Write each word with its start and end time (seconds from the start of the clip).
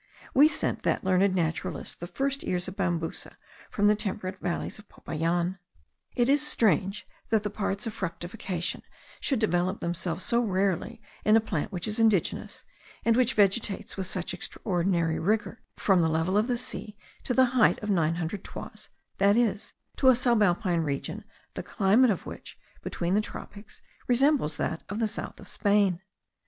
We 0.33 0.47
sent 0.47 0.81
that 0.81 1.03
learned 1.03 1.35
naturalist 1.35 1.99
the 1.99 2.07
first 2.07 2.43
ears 2.43 2.67
of 2.67 2.75
Bambusa 2.75 3.37
from 3.69 3.85
the 3.85 3.93
temperate 3.95 4.39
valleys 4.39 4.79
of 4.79 4.89
Popayan. 4.89 5.59
It 6.15 6.27
is 6.27 6.41
strange 6.41 7.05
that 7.29 7.43
the 7.43 7.51
parts 7.51 7.85
of 7.85 7.93
fructification 7.93 8.81
should 9.19 9.37
develop 9.37 9.79
themselves 9.79 10.25
so 10.25 10.41
rarely 10.41 11.03
in 11.23 11.35
a 11.35 11.39
plant 11.39 11.71
which 11.71 11.87
is 11.87 11.99
indigenous, 11.99 12.63
and 13.05 13.15
which 13.15 13.35
vegetates 13.35 13.95
with 13.95 14.07
such 14.07 14.33
extraordinary 14.33 15.19
rigour, 15.19 15.61
from 15.77 16.01
the 16.01 16.07
level 16.09 16.35
of 16.35 16.47
the 16.47 16.57
sea 16.57 16.97
to 17.23 17.35
the 17.35 17.45
height 17.53 17.77
of 17.83 17.91
nine 17.91 18.15
hundred 18.15 18.43
toises, 18.43 18.89
that 19.19 19.37
is, 19.37 19.73
to 19.97 20.09
a 20.09 20.13
subalpine 20.15 20.83
region 20.83 21.23
the 21.53 21.61
climate 21.61 22.09
of 22.09 22.25
which, 22.25 22.57
between 22.81 23.13
the 23.13 23.21
tropics, 23.21 23.83
resembles 24.07 24.57
that 24.57 24.81
of 24.89 24.97
the 24.97 25.07
south 25.07 25.39
of 25.39 25.47
Spain. 25.47 26.01